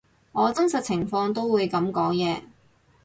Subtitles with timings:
[0.31, 2.41] 我真實情況都會噉講嘢